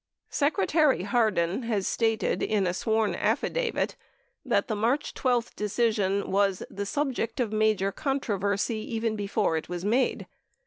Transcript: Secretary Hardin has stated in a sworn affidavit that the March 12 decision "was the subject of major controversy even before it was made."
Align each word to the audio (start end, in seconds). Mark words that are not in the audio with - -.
Secretary 0.31 1.03
Hardin 1.03 1.61
has 1.61 1.87
stated 1.87 2.41
in 2.41 2.65
a 2.65 2.73
sworn 2.73 3.13
affidavit 3.13 3.95
that 4.43 4.67
the 4.67 4.75
March 4.75 5.13
12 5.13 5.55
decision 5.55 6.31
"was 6.31 6.63
the 6.71 6.87
subject 6.87 7.39
of 7.39 7.53
major 7.53 7.91
controversy 7.91 8.77
even 8.77 9.15
before 9.15 9.57
it 9.57 9.69
was 9.69 9.85
made." 9.85 10.25